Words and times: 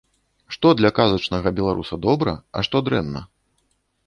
Што 0.53 0.71
для 0.79 0.89
казачнага 0.99 1.51
беларуса 1.59 1.95
добра, 2.07 2.35
а 2.57 2.65
што 2.71 2.83
дрэнна? 2.89 3.21